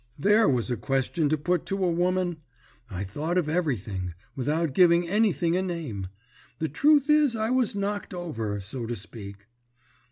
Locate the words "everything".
3.47-4.15